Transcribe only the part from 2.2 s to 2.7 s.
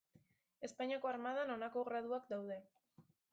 daude.